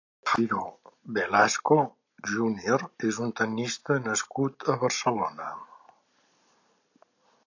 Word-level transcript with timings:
Jairo 0.27 0.61
Velasco, 1.17 1.75
júnior 2.37 2.85
és 3.09 3.19
un 3.25 3.33
tennista 3.41 3.97
nascut 4.07 4.67
a 4.75 4.79
Barcelona. 4.85 5.51